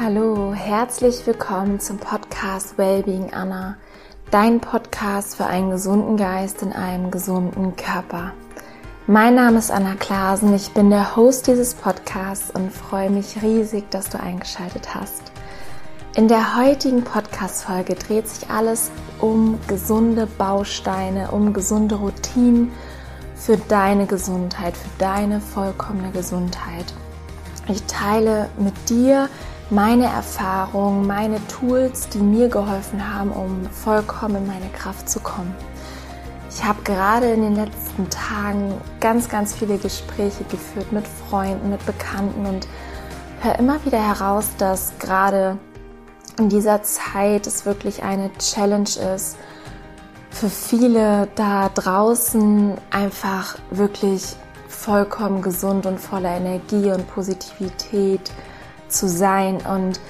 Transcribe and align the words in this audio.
Hallo, 0.00 0.54
herzlich 0.54 1.26
willkommen 1.26 1.80
zum 1.80 1.98
Podcast 1.98 2.78
Wellbeing 2.78 3.32
Anna, 3.32 3.78
dein 4.30 4.60
Podcast 4.60 5.34
für 5.34 5.46
einen 5.46 5.72
gesunden 5.72 6.16
Geist 6.16 6.62
in 6.62 6.72
einem 6.72 7.10
gesunden 7.10 7.74
Körper. 7.74 8.32
Mein 9.08 9.34
Name 9.34 9.58
ist 9.58 9.72
Anna 9.72 9.96
Klasen, 9.96 10.54
ich 10.54 10.70
bin 10.70 10.90
der 10.90 11.16
Host 11.16 11.48
dieses 11.48 11.74
Podcasts 11.74 12.52
und 12.52 12.72
freue 12.72 13.10
mich 13.10 13.42
riesig, 13.42 13.90
dass 13.90 14.08
du 14.08 14.20
eingeschaltet 14.20 14.94
hast. 14.94 15.32
In 16.14 16.28
der 16.28 16.56
heutigen 16.56 17.02
Podcast-Folge 17.02 17.96
dreht 17.96 18.28
sich 18.28 18.48
alles 18.48 18.92
um 19.18 19.58
gesunde 19.66 20.28
Bausteine, 20.28 21.32
um 21.32 21.52
gesunde 21.52 21.96
Routinen 21.96 22.70
für 23.34 23.56
deine 23.56 24.06
Gesundheit, 24.06 24.76
für 24.76 24.90
deine 24.98 25.40
vollkommene 25.40 26.12
Gesundheit. 26.12 26.94
Ich 27.66 27.82
teile 27.82 28.48
mit 28.58 28.88
dir 28.88 29.28
meine 29.70 30.06
Erfahrungen, 30.06 31.06
meine 31.06 31.46
Tools, 31.48 32.08
die 32.08 32.18
mir 32.18 32.48
geholfen 32.48 33.14
haben, 33.14 33.30
um 33.30 33.66
vollkommen 33.70 34.36
in 34.36 34.46
meine 34.46 34.68
Kraft 34.70 35.08
zu 35.08 35.20
kommen. 35.20 35.54
Ich 36.50 36.64
habe 36.64 36.82
gerade 36.82 37.26
in 37.26 37.42
den 37.42 37.54
letzten 37.54 38.08
Tagen 38.08 38.74
ganz, 39.00 39.28
ganz 39.28 39.54
viele 39.54 39.76
Gespräche 39.76 40.44
geführt 40.44 40.90
mit 40.92 41.06
Freunden, 41.06 41.70
mit 41.70 41.84
Bekannten 41.84 42.46
und 42.46 42.66
höre 43.42 43.58
immer 43.58 43.84
wieder 43.84 43.98
heraus, 43.98 44.48
dass 44.56 44.92
gerade 44.98 45.58
in 46.38 46.48
dieser 46.48 46.82
Zeit 46.82 47.46
es 47.46 47.66
wirklich 47.66 48.02
eine 48.02 48.30
Challenge 48.38 48.88
ist, 49.14 49.36
für 50.30 50.48
viele 50.48 51.28
da 51.34 51.68
draußen 51.68 52.74
einfach 52.90 53.58
wirklich 53.70 54.36
vollkommen 54.68 55.42
gesund 55.42 55.84
und 55.84 56.00
voller 56.00 56.36
Energie 56.36 56.90
und 56.90 57.08
Positivität 57.08 58.30
zu 58.88 59.08
sein. 59.08 59.58
Und 59.58 60.00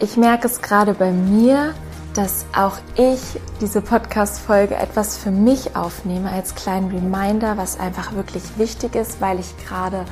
ich 0.00 0.16
merke 0.16 0.46
es 0.46 0.60
gerade 0.62 0.94
bei 0.94 1.10
mir, 1.10 1.74
dass 2.14 2.46
auch 2.56 2.78
ich 2.94 3.20
diese 3.60 3.80
Podcast-Folge 3.80 4.76
etwas 4.76 5.16
für 5.16 5.30
mich 5.30 5.74
aufnehme 5.74 6.30
als 6.30 6.54
kleinen 6.54 6.90
Reminder, 6.90 7.56
was 7.56 7.78
einfach 7.78 8.14
wirklich 8.14 8.42
wichtig 8.56 8.94
ist, 8.94 9.20
weil 9.20 9.40
ich 9.40 9.56
gerade 9.66 10.04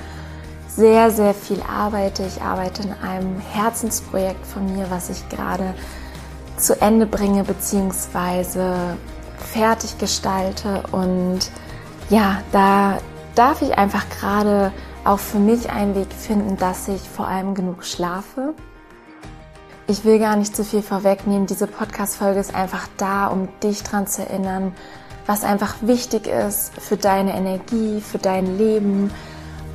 sehr, 0.68 1.10
sehr 1.10 1.34
viel 1.34 1.62
arbeite. 1.62 2.24
Ich 2.24 2.42
arbeite 2.42 2.82
in 2.82 2.92
einem 3.06 3.38
Herzensprojekt 3.38 4.44
von 4.46 4.74
mir, 4.74 4.90
was 4.90 5.10
ich 5.10 5.28
gerade 5.28 5.74
zu 6.56 6.80
Ende 6.80 7.06
bringe 7.06 7.44
bzw. 7.44 8.94
fertig 9.36 9.98
gestalte. 9.98 10.82
Und 10.90 11.40
ja, 12.10 12.38
da 12.52 12.98
darf 13.34 13.62
ich 13.62 13.76
einfach 13.78 14.04
gerade 14.08 14.72
auch 15.04 15.18
für 15.18 15.38
mich 15.38 15.70
einen 15.70 15.94
Weg 15.94 16.12
finden, 16.12 16.56
dass 16.56 16.88
ich 16.88 17.00
vor 17.00 17.26
allem 17.26 17.54
genug 17.54 17.84
schlafe. 17.84 18.54
Ich 19.88 20.04
will 20.04 20.18
gar 20.18 20.36
nicht 20.36 20.54
zu 20.54 20.64
viel 20.64 20.82
vorwegnehmen. 20.82 21.46
Diese 21.46 21.66
Podcast-Folge 21.66 22.40
ist 22.40 22.54
einfach 22.54 22.88
da, 22.96 23.26
um 23.26 23.48
dich 23.62 23.82
daran 23.82 24.06
zu 24.06 24.22
erinnern, 24.22 24.72
was 25.26 25.44
einfach 25.44 25.76
wichtig 25.82 26.26
ist 26.26 26.72
für 26.80 26.96
deine 26.96 27.34
Energie, 27.34 28.00
für 28.00 28.18
dein 28.18 28.58
Leben, 28.58 29.10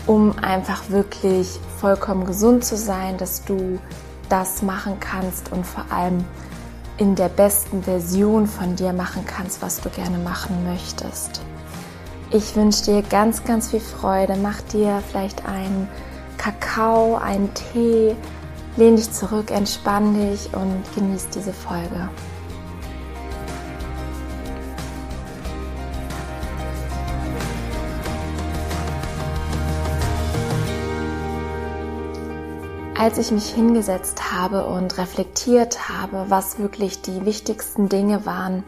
um 0.05 0.37
einfach 0.39 0.89
wirklich 0.89 1.59
vollkommen 1.79 2.25
gesund 2.25 2.63
zu 2.63 2.77
sein, 2.77 3.17
dass 3.17 3.43
du 3.43 3.79
das 4.29 4.61
machen 4.61 4.99
kannst 4.99 5.51
und 5.51 5.65
vor 5.65 5.85
allem 5.91 6.23
in 6.97 7.15
der 7.15 7.29
besten 7.29 7.83
Version 7.83 8.47
von 8.47 8.75
dir 8.75 8.93
machen 8.93 9.23
kannst, 9.25 9.61
was 9.61 9.79
du 9.81 9.89
gerne 9.89 10.17
machen 10.17 10.65
möchtest. 10.65 11.41
Ich 12.29 12.57
wünsche 12.57 12.83
dir 12.83 13.01
ganz, 13.03 13.45
ganz 13.45 13.71
viel 13.71 13.79
Freude. 13.79 14.35
Mach 14.35 14.61
dir 14.61 15.01
vielleicht 15.09 15.45
einen 15.45 15.87
Kakao, 16.37 17.15
einen 17.15 17.53
Tee, 17.53 18.17
lehn 18.75 18.97
dich 18.97 19.13
zurück, 19.13 19.49
entspann 19.49 20.13
dich 20.13 20.53
und 20.53 20.83
genieß 20.93 21.29
diese 21.29 21.53
Folge. 21.53 22.09
Als 32.99 33.17
ich 33.19 33.31
mich 33.31 33.47
hingesetzt 33.51 34.33
habe 34.33 34.65
und 34.65 34.97
reflektiert 34.97 35.87
habe, 35.87 36.25
was 36.27 36.59
wirklich 36.59 37.01
die 37.01 37.23
wichtigsten 37.25 37.87
Dinge 37.87 38.25
waren 38.25 38.65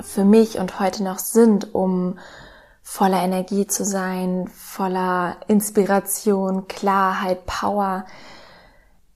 für 0.00 0.24
mich 0.24 0.58
und 0.58 0.80
heute 0.80 1.04
noch 1.04 1.20
sind, 1.20 1.74
um 1.74 2.16
voller 2.82 3.22
Energie 3.22 3.66
zu 3.66 3.84
sein, 3.84 4.48
voller 4.48 5.36
Inspiration, 5.48 6.68
Klarheit, 6.68 7.46
Power. 7.46 8.04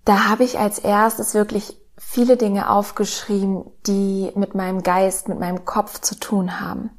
Da 0.04 0.28
habe 0.28 0.44
ich 0.44 0.58
als 0.58 0.78
erstes 0.78 1.34
wirklich 1.34 1.76
viele 1.98 2.36
Dinge 2.36 2.70
aufgeschrieben, 2.70 3.70
die 3.86 4.30
mit 4.34 4.54
meinem 4.54 4.82
Geist, 4.82 5.28
mit 5.28 5.40
meinem 5.40 5.64
Kopf 5.64 6.00
zu 6.00 6.18
tun 6.18 6.60
haben. 6.60 6.90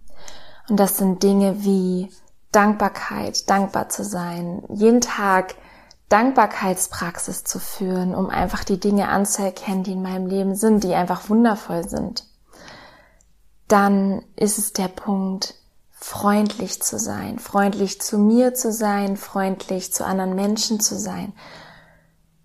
Und 0.69 0.77
das 0.79 0.97
sind 0.97 1.23
Dinge 1.23 1.63
wie 1.63 2.11
Dankbarkeit, 2.51 3.49
dankbar 3.49 3.89
zu 3.89 4.03
sein, 4.03 4.63
jeden 4.69 5.01
Tag 5.01 5.55
Dankbarkeitspraxis 6.09 7.43
zu 7.43 7.59
führen, 7.59 8.15
um 8.15 8.29
einfach 8.29 8.63
die 8.63 8.79
Dinge 8.79 9.09
anzuerkennen, 9.09 9.83
die 9.83 9.91
in 9.91 10.01
meinem 10.01 10.27
Leben 10.27 10.55
sind, 10.55 10.83
die 10.83 10.93
einfach 10.93 11.29
wundervoll 11.29 11.87
sind. 11.87 12.25
Dann 13.67 14.23
ist 14.37 14.57
es 14.57 14.71
der 14.71 14.87
Punkt, 14.87 15.55
freundlich 16.07 16.81
zu 16.81 16.97
sein, 16.97 17.37
freundlich 17.37 17.99
zu 17.99 18.17
mir 18.17 18.53
zu 18.53 18.71
sein, 18.71 19.17
freundlich 19.17 19.93
zu 19.93 20.05
anderen 20.05 20.35
Menschen 20.35 20.79
zu 20.79 20.97
sein. 20.97 21.33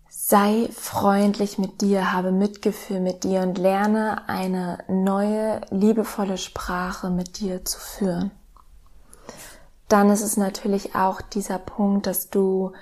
Sei 0.08 0.68
freundlich 0.74 1.58
mit 1.58 1.80
dir, 1.80 2.12
habe 2.12 2.32
Mitgefühl 2.32 2.98
mit 2.98 3.22
dir 3.22 3.42
und 3.42 3.58
lerne 3.58 4.28
eine 4.28 4.78
neue, 4.88 5.60
liebevolle 5.70 6.38
Sprache 6.38 7.08
mit 7.08 7.38
dir 7.38 7.64
zu 7.64 7.78
führen. 7.78 8.32
Dann 9.88 10.10
ist 10.10 10.22
es 10.22 10.36
natürlich 10.36 10.96
auch 10.96 11.20
dieser 11.20 11.60
Punkt, 11.60 12.08
dass 12.08 12.30
du 12.30 12.72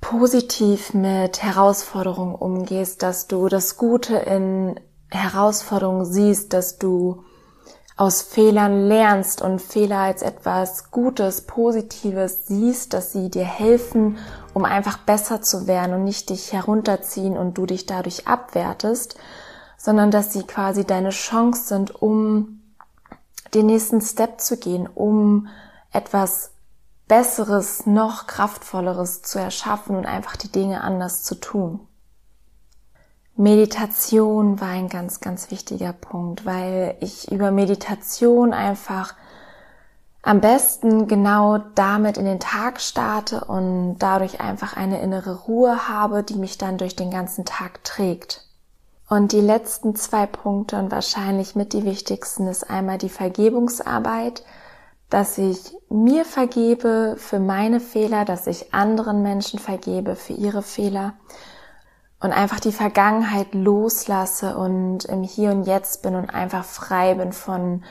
positiv 0.00 0.94
mit 0.94 1.42
Herausforderungen 1.42 2.36
umgehst, 2.36 3.02
dass 3.02 3.26
du 3.26 3.48
das 3.48 3.76
Gute 3.76 4.14
in 4.16 4.78
Herausforderungen 5.10 6.04
siehst, 6.04 6.52
dass 6.52 6.78
du 6.78 7.24
aus 7.98 8.22
Fehlern 8.22 8.86
lernst 8.86 9.42
und 9.42 9.60
Fehler 9.60 9.98
als 9.98 10.22
etwas 10.22 10.92
Gutes, 10.92 11.42
Positives 11.42 12.46
siehst, 12.46 12.94
dass 12.94 13.12
sie 13.12 13.28
dir 13.28 13.44
helfen, 13.44 14.18
um 14.54 14.64
einfach 14.64 14.98
besser 14.98 15.42
zu 15.42 15.66
werden 15.66 15.94
und 15.94 16.04
nicht 16.04 16.30
dich 16.30 16.52
herunterziehen 16.52 17.36
und 17.36 17.58
du 17.58 17.66
dich 17.66 17.86
dadurch 17.86 18.28
abwertest, 18.28 19.18
sondern 19.76 20.12
dass 20.12 20.32
sie 20.32 20.44
quasi 20.44 20.84
deine 20.84 21.10
Chance 21.10 21.66
sind, 21.66 22.00
um 22.00 22.62
den 23.52 23.66
nächsten 23.66 24.00
Step 24.00 24.40
zu 24.40 24.58
gehen, 24.58 24.86
um 24.86 25.48
etwas 25.92 26.52
Besseres, 27.08 27.84
noch 27.84 28.28
kraftvolleres 28.28 29.22
zu 29.22 29.40
erschaffen 29.40 29.96
und 29.96 30.06
einfach 30.06 30.36
die 30.36 30.52
Dinge 30.52 30.82
anders 30.82 31.24
zu 31.24 31.34
tun. 31.34 31.80
Meditation 33.38 34.60
war 34.60 34.70
ein 34.70 34.88
ganz, 34.88 35.20
ganz 35.20 35.52
wichtiger 35.52 35.92
Punkt, 35.92 36.44
weil 36.44 36.96
ich 36.98 37.30
über 37.30 37.52
Meditation 37.52 38.52
einfach 38.52 39.14
am 40.22 40.40
besten 40.40 41.06
genau 41.06 41.58
damit 41.76 42.16
in 42.18 42.24
den 42.24 42.40
Tag 42.40 42.80
starte 42.80 43.44
und 43.44 43.98
dadurch 44.00 44.40
einfach 44.40 44.76
eine 44.76 45.00
innere 45.00 45.44
Ruhe 45.44 45.88
habe, 45.88 46.24
die 46.24 46.34
mich 46.34 46.58
dann 46.58 46.78
durch 46.78 46.96
den 46.96 47.12
ganzen 47.12 47.44
Tag 47.44 47.84
trägt. 47.84 48.44
Und 49.08 49.30
die 49.30 49.40
letzten 49.40 49.94
zwei 49.94 50.26
Punkte 50.26 50.76
und 50.76 50.90
wahrscheinlich 50.90 51.54
mit 51.54 51.72
die 51.74 51.84
wichtigsten 51.84 52.48
ist 52.48 52.68
einmal 52.68 52.98
die 52.98 53.08
Vergebungsarbeit, 53.08 54.42
dass 55.10 55.38
ich 55.38 55.76
mir 55.88 56.24
vergebe 56.24 57.14
für 57.16 57.38
meine 57.38 57.78
Fehler, 57.78 58.24
dass 58.24 58.48
ich 58.48 58.74
anderen 58.74 59.22
Menschen 59.22 59.60
vergebe 59.60 60.16
für 60.16 60.32
ihre 60.32 60.62
Fehler 60.62 61.14
und 62.20 62.32
einfach 62.32 62.60
die 62.60 62.72
Vergangenheit 62.72 63.54
loslasse 63.54 64.56
und 64.56 65.04
im 65.04 65.22
Hier 65.22 65.50
und 65.50 65.64
Jetzt 65.64 66.02
bin 66.02 66.16
und 66.16 66.30
einfach 66.30 66.64
frei 66.64 67.14
bin 67.14 67.32
von 67.32 67.84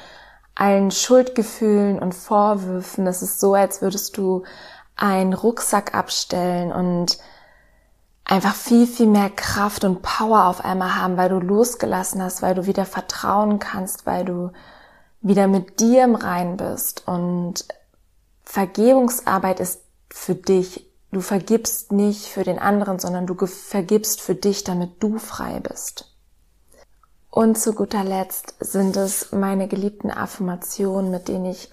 allen 0.53 0.91
Schuldgefühlen 0.91 1.99
und 1.99 2.13
Vorwürfen. 2.13 3.05
Das 3.05 3.21
ist 3.21 3.39
so, 3.39 3.53
als 3.53 3.81
würdest 3.81 4.17
du 4.17 4.43
einen 4.95 5.33
Rucksack 5.33 5.93
abstellen 5.93 6.73
und 6.73 7.19
einfach 8.25 8.55
viel, 8.55 8.87
viel 8.87 9.07
mehr 9.07 9.29
Kraft 9.29 9.85
und 9.85 10.01
Power 10.01 10.47
auf 10.47 10.65
einmal 10.65 10.95
haben, 10.95 11.15
weil 11.15 11.29
du 11.29 11.39
losgelassen 11.39 12.21
hast, 12.21 12.41
weil 12.41 12.55
du 12.55 12.65
wieder 12.65 12.85
vertrauen 12.85 13.59
kannst, 13.59 14.05
weil 14.05 14.25
du 14.25 14.51
wieder 15.21 15.47
mit 15.47 15.79
dir 15.79 16.03
im 16.03 16.15
Rein 16.15 16.57
bist. 16.57 17.07
Und 17.07 17.65
Vergebungsarbeit 18.43 19.59
ist 19.59 19.81
für 20.09 20.35
dich 20.35 20.86
Du 21.11 21.21
vergibst 21.21 21.91
nicht 21.91 22.25
für 22.25 22.43
den 22.43 22.59
anderen, 22.59 22.99
sondern 22.99 23.27
du 23.27 23.35
vergibst 23.45 24.21
für 24.21 24.35
dich, 24.35 24.63
damit 24.63 25.01
du 25.01 25.17
frei 25.17 25.59
bist. 25.59 26.13
Und 27.29 27.57
zu 27.57 27.73
guter 27.73 28.03
Letzt 28.03 28.55
sind 28.59 28.97
es 28.97 29.31
meine 29.31 29.67
geliebten 29.67 30.11
Affirmationen, 30.11 31.11
mit 31.11 31.27
denen 31.27 31.45
ich 31.45 31.69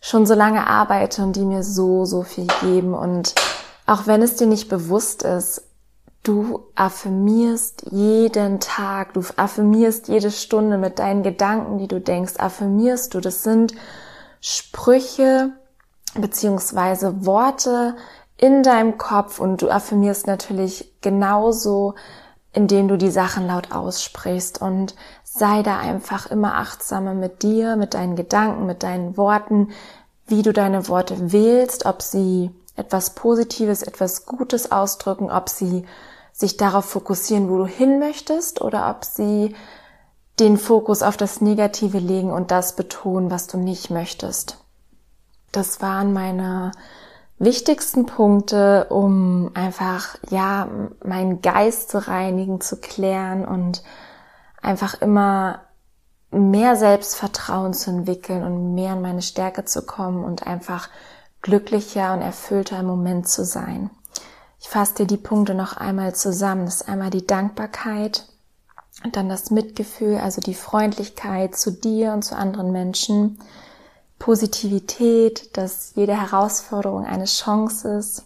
schon 0.00 0.26
so 0.26 0.34
lange 0.34 0.66
arbeite 0.66 1.22
und 1.22 1.36
die 1.36 1.44
mir 1.44 1.62
so, 1.62 2.04
so 2.04 2.22
viel 2.22 2.46
geben. 2.60 2.94
Und 2.94 3.34
auch 3.86 4.06
wenn 4.06 4.22
es 4.22 4.36
dir 4.36 4.46
nicht 4.46 4.68
bewusst 4.68 5.22
ist, 5.22 5.68
Du 6.28 6.66
affirmierst 6.74 7.86
jeden 7.90 8.60
Tag, 8.60 9.14
du 9.14 9.22
affirmierst 9.36 10.08
jede 10.08 10.30
Stunde 10.30 10.76
mit 10.76 10.98
deinen 10.98 11.22
Gedanken, 11.22 11.78
die 11.78 11.88
du 11.88 12.00
denkst, 12.00 12.34
affirmierst 12.36 13.14
du. 13.14 13.20
Das 13.20 13.42
sind 13.44 13.74
Sprüche 14.40 15.52
beziehungsweise 16.14 17.24
Worte 17.24 17.96
in 18.38 18.62
deinem 18.62 18.96
Kopf 18.96 19.40
und 19.40 19.60
du 19.60 19.68
affirmierst 19.68 20.26
natürlich 20.26 20.94
genauso, 21.00 21.94
indem 22.52 22.88
du 22.88 22.96
die 22.96 23.10
Sachen 23.10 23.46
laut 23.46 23.72
aussprichst 23.72 24.62
und 24.62 24.94
sei 25.24 25.62
da 25.62 25.78
einfach 25.78 26.30
immer 26.30 26.54
achtsamer 26.54 27.14
mit 27.14 27.42
dir, 27.42 27.76
mit 27.76 27.94
deinen 27.94 28.16
Gedanken, 28.16 28.64
mit 28.64 28.82
deinen 28.82 29.16
Worten, 29.16 29.70
wie 30.26 30.42
du 30.42 30.52
deine 30.52 30.88
Worte 30.88 31.32
wählst, 31.32 31.84
ob 31.84 32.00
sie 32.00 32.50
etwas 32.76 33.10
Positives, 33.10 33.82
etwas 33.82 34.24
Gutes 34.24 34.70
ausdrücken, 34.70 35.30
ob 35.30 35.48
sie 35.48 35.84
sich 36.32 36.56
darauf 36.56 36.84
fokussieren, 36.84 37.50
wo 37.50 37.58
du 37.58 37.66
hin 37.66 37.98
möchtest 37.98 38.60
oder 38.62 38.88
ob 38.88 39.04
sie 39.04 39.56
den 40.38 40.56
Fokus 40.56 41.02
auf 41.02 41.16
das 41.16 41.40
Negative 41.40 41.98
legen 41.98 42.30
und 42.30 42.52
das 42.52 42.76
betonen, 42.76 43.32
was 43.32 43.48
du 43.48 43.58
nicht 43.58 43.90
möchtest. 43.90 44.58
Das 45.50 45.82
waren 45.82 46.12
meine 46.12 46.70
wichtigsten 47.38 48.06
Punkte, 48.06 48.86
um 48.90 49.50
einfach, 49.54 50.16
ja, 50.30 50.68
meinen 51.04 51.40
Geist 51.40 51.90
zu 51.90 52.06
reinigen, 52.08 52.60
zu 52.60 52.76
klären 52.76 53.46
und 53.46 53.82
einfach 54.60 55.00
immer 55.00 55.62
mehr 56.30 56.76
Selbstvertrauen 56.76 57.72
zu 57.72 57.90
entwickeln 57.90 58.42
und 58.42 58.74
mehr 58.74 58.94
in 58.94 59.02
meine 59.02 59.22
Stärke 59.22 59.64
zu 59.64 59.86
kommen 59.86 60.24
und 60.24 60.46
einfach 60.46 60.88
glücklicher 61.40 62.12
und 62.12 62.20
erfüllter 62.20 62.80
im 62.80 62.86
Moment 62.86 63.28
zu 63.28 63.44
sein. 63.44 63.90
Ich 64.60 64.68
fasse 64.68 64.94
dir 64.96 65.06
die 65.06 65.16
Punkte 65.16 65.54
noch 65.54 65.76
einmal 65.76 66.14
zusammen. 66.14 66.64
Das 66.64 66.82
ist 66.82 66.88
einmal 66.88 67.10
die 67.10 67.26
Dankbarkeit 67.26 68.26
und 69.04 69.16
dann 69.16 69.28
das 69.28 69.50
Mitgefühl, 69.50 70.18
also 70.18 70.40
die 70.40 70.54
Freundlichkeit 70.54 71.56
zu 71.56 71.70
dir 71.70 72.12
und 72.12 72.22
zu 72.22 72.36
anderen 72.36 72.72
Menschen. 72.72 73.38
Positivität, 74.18 75.56
dass 75.56 75.92
jede 75.94 76.20
Herausforderung 76.20 77.04
eine 77.04 77.26
Chance 77.26 77.88
ist. 77.98 78.24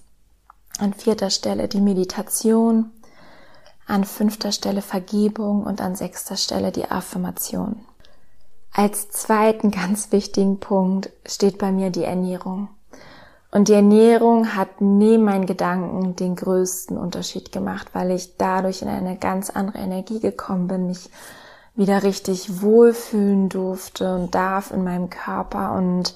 An 0.78 0.94
vierter 0.94 1.30
Stelle 1.30 1.68
die 1.68 1.80
Meditation. 1.80 2.90
An 3.86 4.04
fünfter 4.04 4.52
Stelle 4.52 4.80
Vergebung 4.80 5.64
und 5.64 5.80
an 5.80 5.96
sechster 5.96 6.36
Stelle 6.36 6.72
die 6.72 6.90
Affirmation. 6.90 7.84
Als 8.72 9.10
zweiten 9.10 9.70
ganz 9.70 10.12
wichtigen 10.12 10.58
Punkt 10.58 11.10
steht 11.26 11.58
bei 11.58 11.72
mir 11.72 11.90
die 11.90 12.04
Ernährung. 12.04 12.68
Und 13.50 13.68
die 13.68 13.74
Ernährung 13.74 14.56
hat 14.56 14.80
neben 14.80 15.24
meinen 15.24 15.44
Gedanken 15.44 16.16
den 16.16 16.36
größten 16.36 16.96
Unterschied 16.96 17.52
gemacht, 17.52 17.88
weil 17.92 18.10
ich 18.12 18.38
dadurch 18.38 18.80
in 18.80 18.88
eine 18.88 19.18
ganz 19.18 19.50
andere 19.50 19.78
Energie 19.78 20.20
gekommen 20.20 20.68
bin, 20.68 20.86
mich 20.86 21.10
wieder 21.74 22.02
richtig 22.02 22.62
wohlfühlen 22.62 23.48
durfte 23.48 24.14
und 24.14 24.34
darf 24.34 24.70
in 24.70 24.84
meinem 24.84 25.10
Körper 25.10 25.72
und 25.72 26.14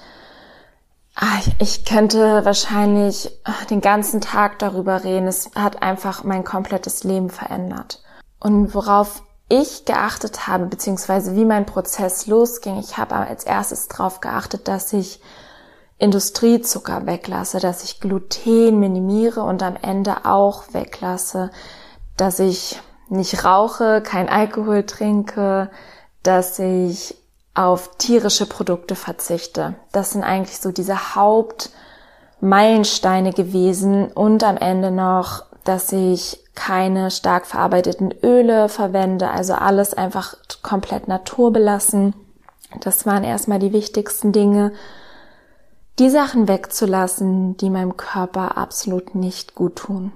ah, 1.14 1.41
ich 1.58 1.85
könnte 1.85 2.44
wahrscheinlich 2.44 3.31
ah, 3.44 3.64
den 3.70 3.81
ganzen 3.81 4.20
Tag 4.20 4.58
darüber 4.58 5.03
reden. 5.03 5.26
Es 5.26 5.50
hat 5.55 5.82
einfach 5.82 6.25
mein 6.25 6.44
komplettes 6.44 7.05
Leben 7.05 7.31
verändert. 7.31 8.03
Und 8.38 8.75
worauf 8.75 9.23
ich 9.49 9.85
geachtet 9.85 10.47
habe, 10.47 10.67
beziehungsweise 10.67 11.35
wie 11.35 11.44
mein 11.44 11.67
Prozess 11.67 12.26
losging, 12.26 12.79
ich 12.79 12.99
habe 12.99 13.14
als 13.14 13.44
erstes 13.44 13.88
darauf 13.88 14.20
geachtet, 14.20 14.69
dass 14.69 14.93
ich 14.93 15.20
Industriezucker 15.99 17.06
weglasse, 17.06 17.58
dass 17.58 17.82
ich 17.82 18.00
Gluten 18.00 18.79
minimiere 18.79 19.43
und 19.43 19.62
am 19.62 19.76
Ende 19.81 20.26
auch 20.26 20.64
weglasse, 20.73 21.50
dass 22.19 22.38
ich 22.38 22.79
nicht 23.08 23.44
rauche, 23.44 24.03
kein 24.03 24.29
Alkohol 24.29 24.85
trinke, 24.85 25.70
dass 26.23 26.58
ich 26.58 27.17
auf 27.55 27.97
tierische 27.99 28.47
Produkte 28.47 28.94
verzichte. 28.94 29.75
Das 29.93 30.12
sind 30.12 30.25
eigentlich 30.25 30.58
so 30.58 30.73
diese 30.73 31.14
Hauptmeilensteine 31.14 33.32
gewesen 33.32 34.11
und 34.12 34.44
am 34.44 34.56
Ende 34.56 34.91
noch, 34.91 35.44
dass 35.64 35.93
ich 35.93 36.41
keine 36.55 37.11
stark 37.11 37.47
verarbeiteten 37.47 38.14
Öle 38.23 38.69
verwende, 38.69 39.31
also 39.31 39.55
alles 39.55 39.94
einfach 39.94 40.37
komplett 40.62 41.08
naturbelassen. 41.08 42.14
Das 42.81 43.06
waren 43.06 43.25
erstmal 43.25 43.58
die 43.58 43.73
wichtigsten 43.73 44.32
Dinge 44.32 44.73
die 45.99 46.11
Sachen 46.11 46.47
wegzulassen, 46.47 47.56
die 47.56 47.70
meinem 47.70 47.97
Körper 47.97 48.58
absolut 48.58 49.14
nicht 49.14 49.55
gut 49.55 49.76
tun. 49.76 50.12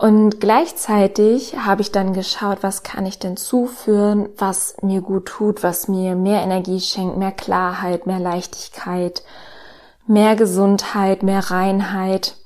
Und 0.00 0.40
gleichzeitig 0.40 1.58
habe 1.58 1.82
ich 1.82 1.92
dann 1.92 2.14
geschaut, 2.14 2.62
was 2.62 2.82
kann 2.82 3.04
ich 3.04 3.18
denn 3.18 3.36
zuführen, 3.36 4.30
was 4.38 4.76
mir 4.80 5.02
gut 5.02 5.26
tut, 5.26 5.62
was 5.62 5.88
mir 5.88 6.14
mehr 6.14 6.40
Energie 6.40 6.80
schenkt, 6.80 7.18
mehr 7.18 7.32
Klarheit, 7.32 8.06
mehr 8.06 8.18
Leichtigkeit, 8.18 9.22
mehr 10.06 10.36
Gesundheit, 10.36 11.22
mehr 11.22 11.50
Reinheit. 11.50 12.38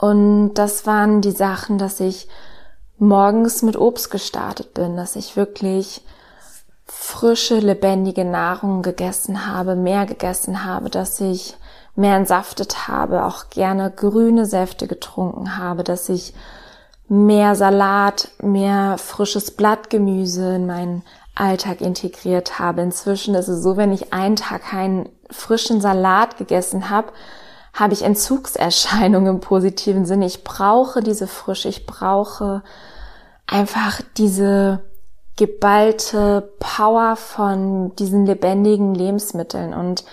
Und 0.00 0.54
das 0.54 0.84
waren 0.84 1.20
die 1.20 1.30
Sachen, 1.30 1.78
dass 1.78 2.00
ich 2.00 2.26
morgens 2.98 3.62
mit 3.62 3.76
Obst 3.76 4.10
gestartet 4.10 4.74
bin, 4.74 4.96
dass 4.96 5.14
ich 5.14 5.36
wirklich 5.36 6.04
frische, 6.86 7.60
lebendige 7.60 8.24
Nahrung 8.24 8.82
gegessen 8.82 9.46
habe, 9.46 9.76
mehr 9.76 10.06
gegessen 10.06 10.64
habe, 10.64 10.90
dass 10.90 11.20
ich 11.20 11.54
mehr 11.94 12.16
entsaftet 12.16 12.88
habe, 12.88 13.26
auch 13.26 13.48
gerne 13.50 13.92
grüne 13.92 14.44
Säfte 14.44 14.88
getrunken 14.88 15.56
habe, 15.56 15.84
dass 15.84 16.08
ich 16.08 16.34
mehr 17.14 17.54
Salat, 17.54 18.30
mehr 18.42 18.98
frisches 18.98 19.52
Blattgemüse 19.52 20.56
in 20.56 20.66
meinen 20.66 21.02
Alltag 21.36 21.80
integriert 21.80 22.58
habe. 22.58 22.82
Inzwischen 22.82 23.34
ist 23.34 23.48
es 23.48 23.62
so, 23.62 23.76
wenn 23.76 23.92
ich 23.92 24.12
einen 24.12 24.36
Tag 24.36 24.62
keinen 24.62 25.08
frischen 25.30 25.80
Salat 25.80 26.36
gegessen 26.38 26.90
habe, 26.90 27.12
habe 27.72 27.92
ich 27.92 28.02
Entzugserscheinungen 28.02 29.34
im 29.34 29.40
positiven 29.40 30.06
Sinne. 30.06 30.26
Ich 30.26 30.44
brauche 30.44 31.02
diese 31.02 31.26
Frische, 31.26 31.68
ich 31.68 31.86
brauche 31.86 32.62
einfach 33.46 34.00
diese 34.16 34.80
geballte 35.36 36.52
Power 36.58 37.16
von 37.16 37.94
diesen 37.96 38.26
lebendigen 38.26 38.94
Lebensmitteln. 38.94 39.72
Und 39.72 40.04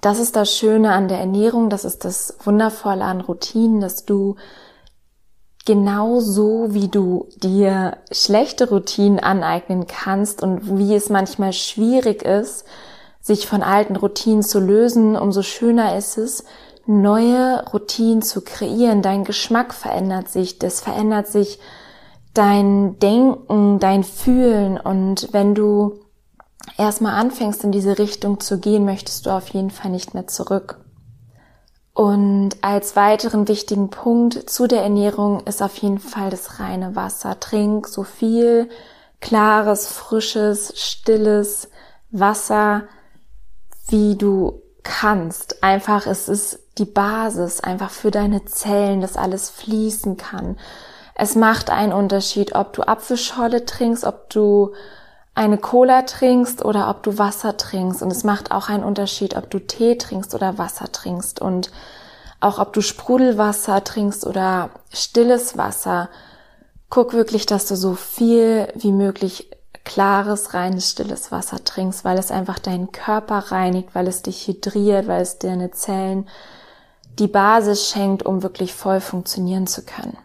das 0.00 0.18
ist 0.18 0.36
das 0.36 0.56
Schöne 0.56 0.92
an 0.92 1.08
der 1.08 1.18
Ernährung, 1.18 1.70
das 1.70 1.84
ist 1.84 2.04
das 2.04 2.36
Wundervolle 2.44 3.04
an 3.04 3.20
Routinen, 3.20 3.80
dass 3.80 4.04
du 4.04 4.36
genau 5.64 6.20
so, 6.20 6.68
wie 6.70 6.88
du 6.88 7.28
dir 7.36 7.98
schlechte 8.10 8.68
Routinen 8.68 9.20
aneignen 9.20 9.86
kannst 9.86 10.42
und 10.42 10.78
wie 10.78 10.94
es 10.94 11.08
manchmal 11.08 11.52
schwierig 11.52 12.22
ist, 12.22 12.64
sich 13.20 13.46
von 13.46 13.62
alten 13.62 13.96
Routinen 13.96 14.42
zu 14.42 14.58
lösen, 14.58 15.16
umso 15.16 15.42
schöner 15.42 15.96
ist 15.96 16.18
es, 16.18 16.44
neue 16.86 17.64
Routinen 17.72 18.22
zu 18.22 18.40
kreieren. 18.40 19.02
Dein 19.02 19.24
Geschmack 19.24 19.72
verändert 19.72 20.28
sich, 20.28 20.58
das 20.58 20.80
verändert 20.80 21.28
sich 21.28 21.60
dein 22.34 22.98
Denken, 22.98 23.78
dein 23.78 24.04
Fühlen 24.04 24.78
und 24.78 25.28
wenn 25.32 25.54
du 25.54 26.00
erstmal 26.76 27.14
anfängst 27.14 27.62
in 27.64 27.72
diese 27.72 27.98
Richtung 27.98 28.40
zu 28.40 28.58
gehen, 28.58 28.84
möchtest 28.84 29.26
du 29.26 29.30
auf 29.30 29.48
jeden 29.48 29.70
Fall 29.70 29.90
nicht 29.90 30.14
mehr 30.14 30.26
zurück. 30.26 30.81
Und 31.94 32.50
als 32.62 32.96
weiteren 32.96 33.48
wichtigen 33.48 33.90
Punkt 33.90 34.48
zu 34.48 34.66
der 34.66 34.82
Ernährung 34.82 35.40
ist 35.46 35.62
auf 35.62 35.76
jeden 35.78 35.98
Fall 35.98 36.30
das 36.30 36.58
reine 36.58 36.96
Wasser. 36.96 37.38
Trink 37.38 37.86
so 37.86 38.02
viel 38.02 38.70
klares, 39.20 39.86
frisches, 39.86 40.72
stilles 40.74 41.68
Wasser, 42.10 42.84
wie 43.88 44.16
du 44.16 44.62
kannst. 44.82 45.62
Einfach, 45.62 46.06
es 46.06 46.28
ist 46.28 46.58
die 46.78 46.86
Basis 46.86 47.60
einfach 47.60 47.90
für 47.90 48.10
deine 48.10 48.44
Zellen, 48.46 49.02
dass 49.02 49.16
alles 49.16 49.50
fließen 49.50 50.16
kann. 50.16 50.56
Es 51.14 51.34
macht 51.34 51.70
einen 51.70 51.92
Unterschied, 51.92 52.54
ob 52.54 52.72
du 52.72 52.82
Apfelschorle 52.82 53.66
trinkst, 53.66 54.04
ob 54.04 54.30
du 54.30 54.72
eine 55.34 55.58
Cola 55.58 56.02
trinkst 56.02 56.64
oder 56.64 56.90
ob 56.90 57.02
du 57.02 57.18
Wasser 57.18 57.56
trinkst. 57.56 58.02
Und 58.02 58.10
es 58.10 58.24
macht 58.24 58.50
auch 58.50 58.68
einen 58.68 58.84
Unterschied, 58.84 59.36
ob 59.36 59.50
du 59.50 59.58
Tee 59.58 59.96
trinkst 59.96 60.34
oder 60.34 60.58
Wasser 60.58 60.92
trinkst. 60.92 61.40
Und 61.40 61.70
auch 62.40 62.58
ob 62.58 62.72
du 62.72 62.80
Sprudelwasser 62.80 63.84
trinkst 63.84 64.26
oder 64.26 64.70
stilles 64.92 65.56
Wasser. 65.56 66.10
Guck 66.90 67.14
wirklich, 67.14 67.46
dass 67.46 67.66
du 67.66 67.76
so 67.76 67.94
viel 67.94 68.68
wie 68.74 68.92
möglich 68.92 69.48
klares, 69.84 70.54
reines, 70.54 70.90
stilles 70.90 71.32
Wasser 71.32 71.64
trinkst, 71.64 72.04
weil 72.04 72.18
es 72.18 72.30
einfach 72.30 72.58
deinen 72.58 72.92
Körper 72.92 73.38
reinigt, 73.38 73.94
weil 73.94 74.06
es 74.08 74.22
dich 74.22 74.46
hydriert, 74.46 75.06
weil 75.06 75.22
es 75.22 75.38
deine 75.38 75.70
Zellen 75.70 76.28
die 77.18 77.28
Basis 77.28 77.88
schenkt, 77.88 78.24
um 78.24 78.42
wirklich 78.42 78.74
voll 78.74 79.00
funktionieren 79.00 79.66
zu 79.66 79.84
können. 79.84 80.16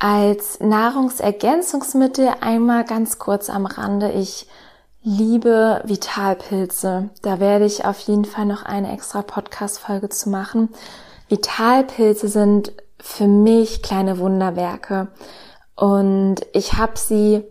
Als 0.00 0.60
Nahrungsergänzungsmittel 0.60 2.30
einmal 2.40 2.84
ganz 2.84 3.18
kurz 3.18 3.50
am 3.50 3.66
Rande. 3.66 4.12
Ich 4.12 4.46
liebe 5.02 5.82
Vitalpilze. 5.84 7.10
Da 7.22 7.40
werde 7.40 7.64
ich 7.64 7.84
auf 7.84 7.98
jeden 8.00 8.24
Fall 8.24 8.46
noch 8.46 8.64
eine 8.64 8.92
extra 8.92 9.22
Podcast-Folge 9.22 10.08
zu 10.08 10.30
machen. 10.30 10.68
Vitalpilze 11.28 12.28
sind 12.28 12.74
für 13.00 13.26
mich 13.26 13.82
kleine 13.82 14.18
Wunderwerke. 14.18 15.08
Und 15.74 16.46
ich 16.52 16.74
habe 16.74 16.96
sie 16.96 17.42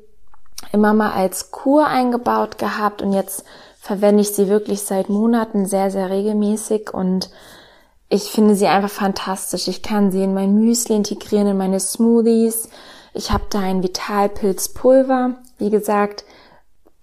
immer 0.71 0.93
mal 0.93 1.11
als 1.11 1.51
Kur 1.51 1.85
eingebaut 1.85 2.57
gehabt 2.57 3.01
und 3.01 3.11
jetzt 3.11 3.43
verwende 3.77 4.21
ich 4.21 4.31
sie 4.31 4.47
wirklich 4.47 4.83
seit 4.83 5.09
Monaten 5.09 5.65
sehr, 5.65 5.91
sehr 5.91 6.09
regelmäßig 6.09 6.93
und 6.93 7.29
ich 8.09 8.23
finde 8.31 8.55
sie 8.55 8.67
einfach 8.67 8.89
fantastisch. 8.89 9.67
Ich 9.67 9.81
kann 9.81 10.11
sie 10.11 10.23
in 10.23 10.33
mein 10.33 10.55
Müsli 10.55 10.95
integrieren, 10.95 11.47
in 11.47 11.57
meine 11.57 11.79
Smoothies. 11.79 12.69
Ich 13.13 13.31
habe 13.31 13.45
da 13.49 13.59
ein 13.59 13.83
Vitalpilzpulver. 13.83 15.37
Wie 15.57 15.69
gesagt, 15.69 16.23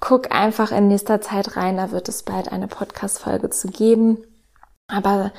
guck 0.00 0.32
einfach 0.32 0.72
in 0.72 0.88
nächster 0.88 1.20
Zeit 1.20 1.56
rein, 1.56 1.76
da 1.76 1.90
wird 1.90 2.08
es 2.08 2.22
bald 2.22 2.52
eine 2.52 2.68
Podcast-Folge 2.68 3.50
zu 3.50 3.68
geben. 3.68 4.18
Aber 4.86 5.32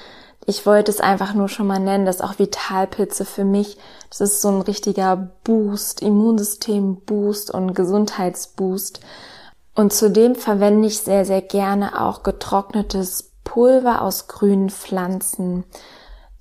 ich 0.45 0.65
wollte 0.65 0.91
es 0.91 0.99
einfach 0.99 1.33
nur 1.33 1.49
schon 1.49 1.67
mal 1.67 1.79
nennen, 1.79 2.05
dass 2.05 2.21
auch 2.21 2.37
Vitalpilze 2.37 3.25
für 3.25 3.45
mich, 3.45 3.77
das 4.09 4.21
ist 4.21 4.41
so 4.41 4.49
ein 4.49 4.61
richtiger 4.61 5.31
Boost, 5.43 6.01
Immunsystem-Boost 6.01 7.49
und 7.51 7.73
Gesundheitsboost. 7.73 8.99
Und 9.73 9.93
zudem 9.93 10.35
verwende 10.35 10.87
ich 10.87 10.99
sehr, 10.99 11.25
sehr 11.25 11.41
gerne 11.41 12.01
auch 12.01 12.21
getrocknetes 12.21 13.34
Pulver 13.45 14.01
aus 14.01 14.27
grünen 14.27 14.69
Pflanzen. 14.69 15.63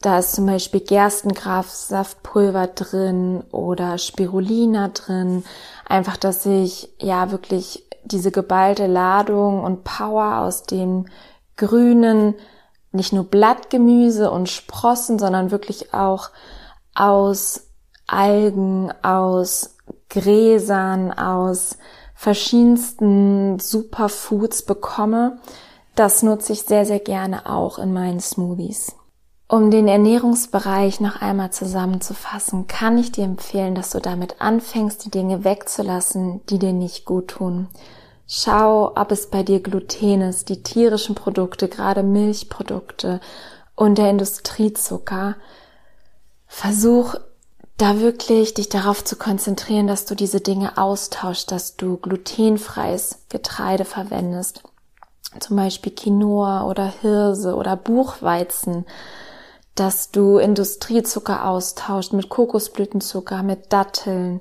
Da 0.00 0.18
ist 0.18 0.32
zum 0.32 0.46
Beispiel 0.46 0.80
Gerstengrafsaftpulver 0.80 2.66
drin 2.66 3.44
oder 3.52 3.96
Spirulina 3.98 4.88
drin. 4.88 5.44
Einfach, 5.88 6.16
dass 6.16 6.44
ich 6.44 6.90
ja 7.00 7.30
wirklich 7.30 7.88
diese 8.04 8.32
geballte 8.32 8.88
Ladung 8.88 9.62
und 9.62 9.84
Power 9.84 10.40
aus 10.40 10.64
dem 10.64 11.06
grünen 11.56 12.34
nicht 12.92 13.12
nur 13.12 13.24
Blattgemüse 13.24 14.30
und 14.30 14.48
Sprossen, 14.48 15.18
sondern 15.18 15.50
wirklich 15.50 15.94
auch 15.94 16.30
aus 16.94 17.68
Algen, 18.06 18.92
aus 19.02 19.76
Gräsern, 20.10 21.12
aus 21.12 21.78
verschiedensten 22.14 23.58
Superfoods 23.58 24.64
bekomme. 24.64 25.38
Das 25.94 26.22
nutze 26.22 26.52
ich 26.52 26.62
sehr, 26.62 26.84
sehr 26.84 26.98
gerne 26.98 27.48
auch 27.48 27.78
in 27.78 27.92
meinen 27.92 28.20
Smoothies. 28.20 28.96
Um 29.46 29.70
den 29.70 29.86
Ernährungsbereich 29.86 31.00
noch 31.00 31.20
einmal 31.20 31.52
zusammenzufassen, 31.52 32.66
kann 32.66 32.98
ich 32.98 33.12
dir 33.12 33.24
empfehlen, 33.24 33.74
dass 33.74 33.90
du 33.90 34.00
damit 34.00 34.40
anfängst, 34.40 35.04
die 35.04 35.10
Dinge 35.10 35.44
wegzulassen, 35.44 36.44
die 36.46 36.58
dir 36.58 36.72
nicht 36.72 37.04
gut 37.04 37.28
tun. 37.28 37.68
Schau, 38.26 38.92
ob 38.96 39.12
es 39.12 39.28
bei 39.28 39.42
dir 39.42 39.60
Gluten 39.60 40.22
ist, 40.22 40.48
die 40.48 40.62
tierischen 40.62 41.14
Produkte, 41.14 41.68
gerade 41.68 42.02
Milchprodukte 42.02 43.20
und 43.76 43.98
der 43.98 44.10
Industriezucker. 44.10 45.36
Versuch 46.46 47.14
da 47.76 48.00
wirklich 48.00 48.54
dich 48.54 48.68
darauf 48.70 49.04
zu 49.04 49.16
konzentrieren, 49.16 49.86
dass 49.86 50.06
du 50.06 50.14
diese 50.14 50.40
Dinge 50.40 50.78
austauschst, 50.78 51.52
dass 51.52 51.76
du 51.76 51.98
glutenfreies 51.98 53.26
Getreide 53.28 53.84
verwendest. 53.84 54.62
Zum 55.40 55.56
Beispiel 55.56 55.92
Quinoa 55.94 56.64
oder 56.68 56.92
Hirse 57.00 57.54
oder 57.54 57.76
Buchweizen, 57.76 58.86
dass 59.74 60.10
du 60.10 60.38
Industriezucker 60.38 61.48
austauscht 61.48 62.12
mit 62.12 62.28
Kokosblütenzucker, 62.28 63.42
mit 63.42 63.72
Datteln 63.72 64.40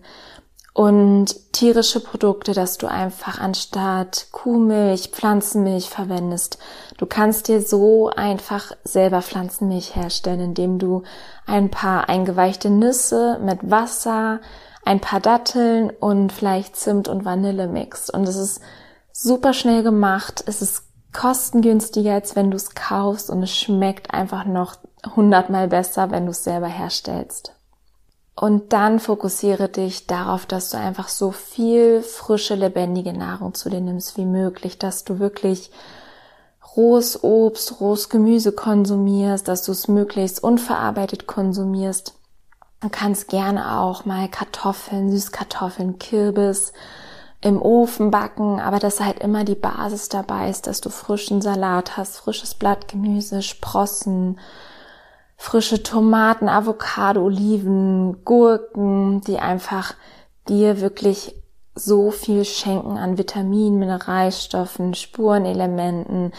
und 0.73 1.53
tierische 1.53 1.99
Produkte, 1.99 2.53
dass 2.53 2.77
du 2.77 2.87
einfach 2.87 3.39
anstatt 3.39 4.27
Kuhmilch 4.31 5.09
Pflanzenmilch 5.09 5.89
verwendest. 5.89 6.57
Du 6.97 7.05
kannst 7.05 7.47
dir 7.47 7.61
so 7.61 8.09
einfach 8.09 8.71
selber 8.83 9.21
Pflanzenmilch 9.21 9.95
herstellen, 9.95 10.41
indem 10.41 10.79
du 10.79 11.03
ein 11.45 11.69
paar 11.69 12.09
eingeweichte 12.09 12.71
Nüsse 12.71 13.39
mit 13.41 13.59
Wasser, 13.69 14.41
ein 14.83 14.99
paar 14.99 15.19
Datteln 15.19 15.91
und 15.91 16.33
vielleicht 16.33 16.75
Zimt 16.75 17.07
und 17.07 17.23
Vanille 17.23 17.67
mixt. 17.67 18.11
Und 18.11 18.27
es 18.27 18.35
ist 18.35 18.61
super 19.13 19.53
schnell 19.53 19.83
gemacht. 19.83 20.43
Es 20.47 20.61
ist 20.61 20.83
kostengünstiger, 21.13 22.13
als 22.13 22.35
wenn 22.35 22.51
du 22.51 22.57
es 22.57 22.75
kaufst 22.75 23.29
und 23.29 23.43
es 23.43 23.55
schmeckt 23.55 24.13
einfach 24.13 24.45
noch 24.45 24.75
hundertmal 25.15 25.67
besser, 25.69 26.11
wenn 26.11 26.25
du 26.25 26.31
es 26.31 26.43
selber 26.43 26.67
herstellst. 26.67 27.53
Und 28.35 28.73
dann 28.73 28.99
fokussiere 28.99 29.69
dich 29.69 30.07
darauf, 30.07 30.47
dass 30.47 30.71
du 30.71 30.77
einfach 30.77 31.07
so 31.07 31.31
viel 31.31 32.01
frische, 32.01 32.55
lebendige 32.55 33.13
Nahrung 33.13 33.53
zu 33.53 33.69
dir 33.69 33.79
nimmst 33.79 34.17
wie 34.17 34.25
möglich, 34.25 34.79
dass 34.79 35.03
du 35.03 35.19
wirklich 35.19 35.69
rohes 36.75 37.23
Obst, 37.23 37.79
rohes 37.79 38.09
Gemüse 38.09 38.51
konsumierst, 38.51 39.47
dass 39.47 39.63
du 39.63 39.71
es 39.71 39.87
möglichst 39.87 40.43
unverarbeitet 40.43 41.27
konsumierst. 41.27 42.15
Du 42.81 42.89
kannst 42.89 43.27
gerne 43.27 43.79
auch 43.79 44.05
mal 44.05 44.27
Kartoffeln, 44.27 45.11
Süßkartoffeln, 45.11 45.99
Kürbis 45.99 46.73
im 47.43 47.61
Ofen 47.61 48.09
backen, 48.09 48.59
aber 48.61 48.79
dass 48.79 49.01
halt 49.01 49.19
immer 49.19 49.43
die 49.43 49.55
Basis 49.55 50.07
dabei 50.07 50.49
ist, 50.49 50.65
dass 50.65 50.79
du 50.79 50.89
frischen 50.89 51.41
Salat 51.41 51.97
hast, 51.97 52.17
frisches 52.17 52.55
Blattgemüse, 52.55 53.41
Sprossen, 53.41 54.39
frische 55.35 55.83
Tomaten, 55.83 56.47
Avocado, 56.47 57.21
Oliven, 57.21 58.23
Gurken, 58.23 59.19
die 59.21 59.39
einfach 59.39 59.93
dir 60.47 60.79
wirklich 60.79 61.35
so 61.75 62.11
viel 62.11 62.45
schenken 62.45 62.97
an 62.97 63.17
Vitaminen, 63.17 63.77
Mineralstoffen, 63.77 64.93
Spurenelementen. 64.93 66.31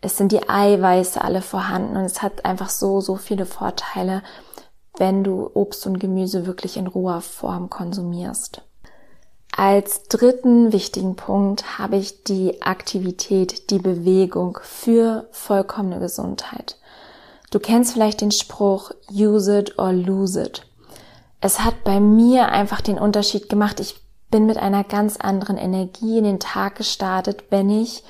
Es 0.00 0.18
sind 0.18 0.30
die 0.30 0.48
Eiweiße 0.48 1.20
alle 1.20 1.42
vorhanden 1.42 1.96
und 1.96 2.04
es 2.04 2.22
hat 2.22 2.44
einfach 2.44 2.68
so, 2.68 3.00
so 3.00 3.16
viele 3.16 3.46
Vorteile, 3.46 4.22
wenn 4.98 5.24
du 5.24 5.50
Obst 5.52 5.84
und 5.86 5.98
Gemüse 5.98 6.46
wirklich 6.46 6.76
in 6.76 6.86
roher 6.86 7.22
Form 7.22 7.70
konsumierst. 7.70 8.62
Als 9.56 10.08
dritten 10.08 10.72
wichtigen 10.72 11.14
Punkt 11.14 11.78
habe 11.78 11.94
ich 11.94 12.24
die 12.24 12.60
Aktivität, 12.62 13.70
die 13.70 13.78
Bewegung 13.78 14.58
für 14.62 15.28
vollkommene 15.30 16.00
Gesundheit. 16.00 16.76
Du 17.52 17.60
kennst 17.60 17.92
vielleicht 17.92 18.20
den 18.20 18.32
Spruch 18.32 18.90
use 19.12 19.56
it 19.56 19.78
or 19.78 19.92
lose 19.92 20.42
it. 20.42 20.62
Es 21.40 21.60
hat 21.60 21.84
bei 21.84 22.00
mir 22.00 22.48
einfach 22.48 22.80
den 22.80 22.98
Unterschied 22.98 23.48
gemacht. 23.48 23.78
Ich 23.78 23.94
bin 24.28 24.46
mit 24.46 24.56
einer 24.56 24.82
ganz 24.82 25.18
anderen 25.18 25.56
Energie 25.56 26.18
in 26.18 26.24
den 26.24 26.40
Tag 26.40 26.74
gestartet, 26.74 27.44
wenn 27.50 27.70
ich 27.70 28.02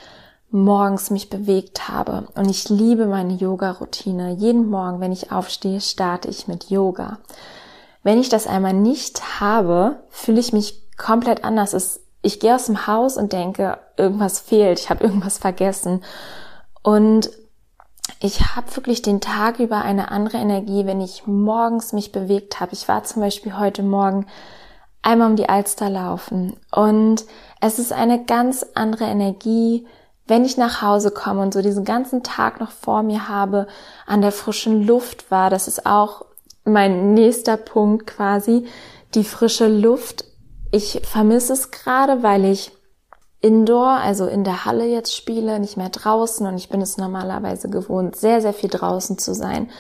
morgens 0.51 1.11
mich 1.11 1.29
bewegt 1.29 1.89
habe. 1.89 2.27
Und 2.37 2.49
ich 2.49 2.71
liebe 2.71 3.05
meine 3.05 3.35
Yoga-Routine. 3.35 4.33
Jeden 4.33 4.71
Morgen, 4.71 5.01
wenn 5.01 5.13
ich 5.13 5.31
aufstehe, 5.31 5.83
starte 5.83 6.29
ich 6.29 6.49
mit 6.49 6.71
Yoga. 6.71 7.19
Wenn 8.03 8.19
ich 8.19 8.31
das 8.31 8.47
einmal 8.47 8.73
nicht 8.73 9.41
habe, 9.41 9.97
fühle 10.09 10.41
ich 10.41 10.55
mich 10.55 10.84
komplett 10.97 11.45
anders. 11.45 12.01
Ich 12.23 12.41
gehe 12.41 12.55
aus 12.55 12.67
dem 12.67 12.87
Haus 12.87 13.17
und 13.17 13.33
denke, 13.33 13.79
irgendwas 13.97 14.41
fehlt, 14.41 14.79
ich 14.79 14.91
habe 14.91 15.05
irgendwas 15.05 15.39
vergessen. 15.39 16.03
Und 16.83 17.31
ich 18.21 18.55
habe 18.55 18.75
wirklich 18.77 19.03
den 19.03 19.21
Tag 19.21 19.59
über 19.59 19.83
eine 19.83 20.11
andere 20.11 20.39
Energie, 20.39 20.87
wenn 20.87 21.01
ich 21.01 21.27
morgens 21.27 21.93
mich 21.93 22.13
bewegt 22.13 22.61
habe. 22.61 22.73
Ich 22.73 22.89
war 22.89 23.05
zum 23.05 23.23
Beispiel 23.23 23.59
heute 23.59 23.83
Morgen 23.83 24.27
einmal 25.03 25.31
um 25.31 25.37
die 25.37 25.49
Alster 25.49 25.91
laufen 25.91 26.57
und 26.73 27.25
es 27.61 27.79
ist 27.79 27.93
eine 27.93 28.25
ganz 28.25 28.65
andere 28.75 29.05
Energie, 29.05 29.87
wenn 30.27 30.45
ich 30.45 30.57
nach 30.57 30.81
Hause 30.81 31.11
komme 31.11 31.43
und 31.43 31.53
so 31.53 31.61
diesen 31.61 31.85
ganzen 31.85 32.23
Tag 32.23 32.61
noch 32.61 32.71
vor 32.71 33.03
mir 33.03 33.29
habe, 33.29 33.67
an 34.07 34.23
der 34.23 34.33
frischen 34.33 34.87
Luft 34.87 35.31
war. 35.31 35.51
Das 35.51 35.69
ist 35.69 35.85
auch 35.85 36.25
mein 36.65 37.13
nächster 37.13 37.59
Punkt 37.59 38.07
quasi, 38.07 38.67
die 39.15 39.25
frische 39.25 39.69
Luft. 39.69 40.25
Ich 40.75 41.03
vermisse 41.05 41.53
es 41.53 41.71
gerade, 41.71 42.25
weil 42.25 42.45
ich 42.45 42.73
Indoor, 43.41 43.91
also 43.91 44.27
in 44.27 44.43
der 44.43 44.65
Halle 44.65 44.87
jetzt 44.87 45.15
spiele, 45.15 45.61
nicht 45.61 45.77
mehr 45.77 45.89
draußen 45.89 46.45
und 46.49 46.57
ich 46.57 46.69
bin 46.69 46.83
es 46.83 46.97
normalerweise 46.97 47.71
gewohnt, 47.71 48.17
sehr, 48.17 48.41
sehr 48.41 48.53
viel 48.53 48.71
draußen 48.71 49.17
zu 49.17 49.37
sein. 49.37 49.71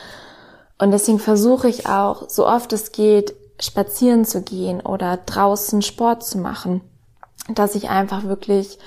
Und 0.79 0.93
deswegen 0.93 1.19
versuche 1.19 1.69
ich 1.69 1.89
auch, 1.89 2.31
so 2.31 2.47
oft 2.47 2.73
es 2.73 2.93
geht, 2.93 3.35
spazieren 3.61 4.25
zu 4.25 4.43
gehen 4.43 4.81
oder 4.81 5.17
draußen 5.17 5.83
Sport 5.83 6.25
zu 6.25 6.39
machen, 6.39 6.81
dass 7.49 7.75
ich 7.75 7.91
einfach 7.91 8.23
wirklich 8.23 8.79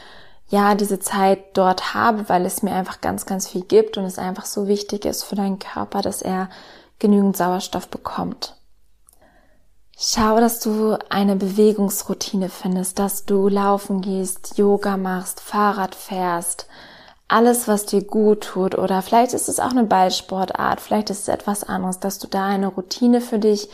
ja, 0.48 0.76
diese 0.76 1.00
Zeit 1.00 1.58
dort 1.58 1.94
habe, 1.94 2.30
weil 2.30 2.46
es 2.46 2.64
mir 2.64 2.72
einfach 2.72 3.02
ganz, 3.02 3.26
ganz 3.26 3.50
viel 3.50 3.64
gibt 3.64 3.98
und 3.98 4.06
es 4.06 4.18
einfach 4.18 4.46
so 4.46 4.70
wichtig 4.70 5.04
ist 5.04 5.24
für 5.24 5.36
deinen 5.36 5.60
Körper, 5.60 6.02
dass 6.02 6.22
er 6.22 6.50
genügend 7.00 7.36
Sauerstoff 7.36 7.90
bekommt. 7.90 8.57
Schau, 10.00 10.40
dass 10.40 10.60
du 10.60 10.96
eine 11.10 11.36
Bewegungsroutine 11.36 12.50
findest, 12.50 13.00
dass 13.00 13.26
du 13.26 13.48
laufen 13.48 14.02
gehst, 14.02 14.56
Yoga 14.60 14.96
machst, 14.96 15.40
Fahrrad 15.40 15.96
fährst, 15.96 16.68
alles, 17.28 17.68
was 17.68 17.88
dir 17.88 18.04
gut 18.04 18.42
tut. 18.42 18.78
Oder 18.78 19.02
vielleicht 19.02 19.34
ist 19.34 19.50
es 19.50 19.60
auch 19.60 19.72
eine 19.72 19.86
Ballsportart, 19.86 20.82
vielleicht 20.82 21.10
ist 21.10 21.22
es 21.22 21.28
etwas 21.30 21.64
anderes, 21.64 22.00
dass 22.00 22.20
du 22.20 22.28
da 22.28 22.46
eine 22.46 22.68
Routine 22.68 23.22
für 23.22 23.40
dich 23.40 23.70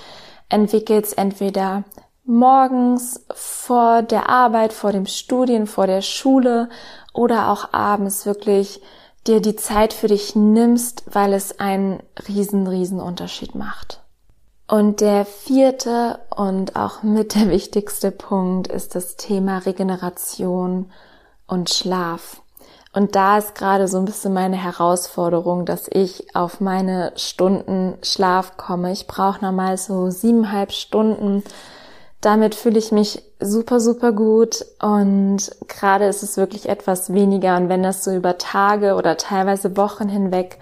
entwickelst, 0.47 1.17
entweder 1.17 1.83
morgens 2.23 3.25
vor 3.33 4.01
der 4.01 4.29
Arbeit, 4.29 4.71
vor 4.71 4.93
dem 4.93 5.07
Studien, 5.07 5.67
vor 5.67 5.87
der 5.87 6.01
Schule 6.01 6.69
oder 7.11 7.49
auch 7.49 7.73
abends 7.73 8.25
wirklich 8.25 8.79
dir 9.27 9.41
die 9.41 9.57
Zeit 9.57 9.91
für 9.91 10.07
dich 10.07 10.37
nimmst, 10.37 11.03
weil 11.05 11.33
es 11.33 11.59
einen 11.59 12.01
riesen, 12.29 12.65
riesen 12.67 13.01
Unterschied 13.01 13.55
macht. 13.55 14.02
Und 14.67 15.01
der 15.01 15.25
vierte 15.25 16.19
und 16.35 16.75
auch 16.75 17.03
mit 17.03 17.35
der 17.35 17.49
wichtigste 17.49 18.11
Punkt 18.11 18.67
ist 18.67 18.95
das 18.95 19.17
Thema 19.17 19.59
Regeneration 19.59 20.91
und 21.47 21.69
Schlaf. 21.69 22.41
Und 22.93 23.15
da 23.15 23.39
ist 23.39 23.55
gerade 23.55 23.87
so 23.87 23.97
ein 23.97 24.05
bisschen 24.05 24.33
meine 24.33 24.55
Herausforderung, 24.55 25.65
dass 25.65 25.87
ich 25.91 26.35
auf 26.35 26.61
meine 26.61 27.11
Stunden 27.15 27.95
Schlaf 28.03 28.55
komme. 28.55 28.91
Ich 28.91 29.07
brauche 29.07 29.43
normal 29.43 29.77
so 29.77 30.11
siebeneinhalb 30.11 30.71
Stunden. 30.71 31.43
Damit 32.21 32.53
fühle 32.53 32.77
ich 32.77 32.91
mich 32.91 33.23
super, 33.39 33.79
super 33.79 34.11
gut. 34.11 34.63
Und 34.79 35.51
gerade 35.67 36.05
ist 36.05 36.21
es 36.21 36.37
wirklich 36.37 36.69
etwas 36.69 37.11
weniger. 37.11 37.57
Und 37.57 37.67
wenn 37.67 37.81
das 37.81 38.03
so 38.03 38.13
über 38.13 38.37
Tage 38.37 38.93
oder 38.93 39.17
teilweise 39.17 39.75
Wochen 39.75 40.07
hinweg 40.07 40.59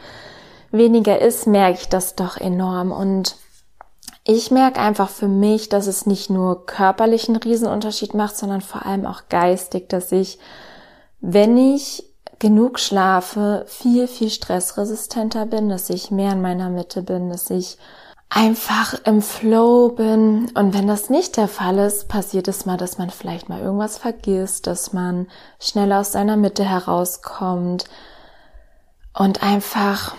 weniger 0.71 1.19
ist, 1.21 1.47
merke 1.47 1.79
ich 1.81 1.89
das 1.89 2.15
doch 2.15 2.37
enorm. 2.37 2.93
Und 2.93 3.35
ich 4.31 4.51
merke 4.51 4.79
einfach 4.79 5.09
für 5.09 5.27
mich, 5.27 5.69
dass 5.69 5.87
es 5.87 6.05
nicht 6.05 6.29
nur 6.29 6.65
körperlich 6.65 7.27
einen 7.27 7.37
Riesenunterschied 7.37 8.13
macht, 8.13 8.37
sondern 8.37 8.61
vor 8.61 8.85
allem 8.85 9.05
auch 9.05 9.23
geistig, 9.29 9.89
dass 9.89 10.11
ich, 10.11 10.39
wenn 11.19 11.57
ich 11.57 12.03
genug 12.39 12.79
schlafe, 12.79 13.65
viel, 13.67 14.07
viel 14.07 14.29
stressresistenter 14.29 15.45
bin, 15.45 15.69
dass 15.69 15.89
ich 15.89 16.11
mehr 16.11 16.33
in 16.33 16.41
meiner 16.41 16.69
Mitte 16.69 17.03
bin, 17.03 17.29
dass 17.29 17.49
ich 17.49 17.77
einfach 18.29 18.95
im 19.03 19.21
Flow 19.21 19.89
bin. 19.89 20.49
Und 20.55 20.73
wenn 20.73 20.87
das 20.87 21.09
nicht 21.09 21.37
der 21.37 21.47
Fall 21.47 21.77
ist, 21.77 22.07
passiert 22.07 22.47
es 22.47 22.65
mal, 22.65 22.77
dass 22.77 22.97
man 22.97 23.09
vielleicht 23.09 23.49
mal 23.49 23.61
irgendwas 23.61 23.97
vergisst, 23.97 24.65
dass 24.65 24.93
man 24.93 25.27
schnell 25.59 25.91
aus 25.93 26.13
seiner 26.13 26.37
Mitte 26.37 26.63
herauskommt 26.63 27.85
und 29.13 29.43
einfach 29.43 30.15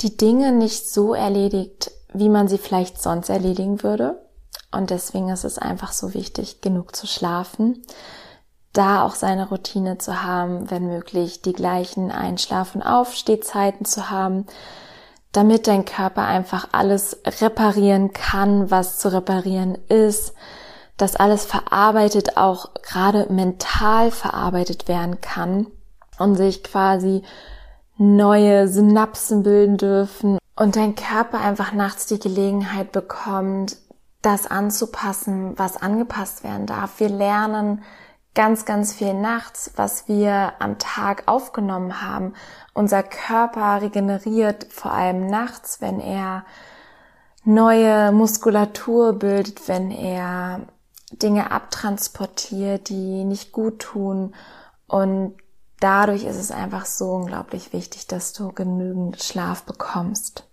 die 0.00 0.16
Dinge 0.16 0.52
nicht 0.52 0.90
so 0.90 1.14
erledigt, 1.14 1.92
wie 2.18 2.28
man 2.28 2.48
sie 2.48 2.58
vielleicht 2.58 3.00
sonst 3.00 3.28
erledigen 3.28 3.82
würde. 3.82 4.20
Und 4.70 4.90
deswegen 4.90 5.30
ist 5.30 5.44
es 5.44 5.58
einfach 5.58 5.92
so 5.92 6.14
wichtig, 6.14 6.60
genug 6.60 6.94
zu 6.94 7.06
schlafen, 7.06 7.82
da 8.72 9.02
auch 9.02 9.14
seine 9.14 9.48
Routine 9.48 9.98
zu 9.98 10.22
haben, 10.22 10.70
wenn 10.70 10.86
möglich 10.86 11.42
die 11.42 11.54
gleichen 11.54 12.10
Einschlaf- 12.10 12.74
und 12.74 12.82
Aufstehzeiten 12.82 13.86
zu 13.86 14.10
haben, 14.10 14.46
damit 15.32 15.66
dein 15.66 15.84
Körper 15.84 16.22
einfach 16.22 16.68
alles 16.72 17.20
reparieren 17.40 18.12
kann, 18.12 18.70
was 18.70 18.98
zu 18.98 19.12
reparieren 19.12 19.76
ist, 19.88 20.34
dass 20.96 21.16
alles 21.16 21.44
verarbeitet, 21.44 22.36
auch 22.36 22.74
gerade 22.82 23.32
mental 23.32 24.10
verarbeitet 24.10 24.88
werden 24.88 25.20
kann 25.20 25.68
und 26.18 26.34
sich 26.34 26.64
quasi 26.64 27.22
neue 27.96 28.68
Synapsen 28.68 29.42
bilden 29.42 29.76
dürfen 29.76 30.38
und 30.58 30.74
dein 30.74 30.96
Körper 30.96 31.40
einfach 31.40 31.72
nachts 31.72 32.06
die 32.06 32.18
Gelegenheit 32.18 32.90
bekommt, 32.90 33.76
das 34.22 34.48
anzupassen, 34.48 35.56
was 35.56 35.76
angepasst 35.76 36.42
werden 36.42 36.66
darf. 36.66 36.98
Wir 36.98 37.08
lernen 37.08 37.84
ganz, 38.34 38.64
ganz 38.64 38.92
viel 38.92 39.14
nachts, 39.14 39.70
was 39.76 40.08
wir 40.08 40.54
am 40.58 40.78
Tag 40.78 41.22
aufgenommen 41.26 42.02
haben. 42.02 42.34
Unser 42.74 43.04
Körper 43.04 43.82
regeneriert 43.82 44.66
vor 44.70 44.92
allem 44.92 45.28
nachts, 45.28 45.80
wenn 45.80 46.00
er 46.00 46.44
neue 47.44 48.10
Muskulatur 48.10 49.12
bildet, 49.12 49.68
wenn 49.68 49.92
er 49.92 50.62
Dinge 51.12 51.52
abtransportiert, 51.52 52.88
die 52.88 53.24
nicht 53.24 53.52
gut 53.52 53.78
tun. 53.78 54.34
Und 54.88 55.36
dadurch 55.78 56.24
ist 56.24 56.36
es 56.36 56.50
einfach 56.50 56.84
so 56.84 57.12
unglaublich 57.12 57.72
wichtig, 57.72 58.08
dass 58.08 58.32
du 58.32 58.50
genügend 58.50 59.22
Schlaf 59.22 59.62
bekommst. 59.62 60.47